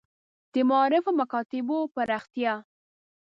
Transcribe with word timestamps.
د 0.53 0.55
معارف 0.69 1.05
او 1.09 1.15
مکاتیبو 1.19 1.79
پراختیا. 1.95 2.53